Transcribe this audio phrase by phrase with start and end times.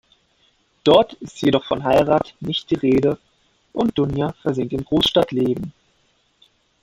[0.83, 3.19] Dort ist jedoch von Heirat nicht die Rede
[3.71, 5.73] und Dunja versinkt im Großstadtleben.